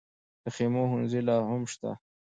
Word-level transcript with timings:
د 0.43 0.45
خیمو 0.55 0.83
ښوونځي 0.89 1.21
لا 1.27 1.35
هم 1.49 1.61
شته؟ 1.71 1.91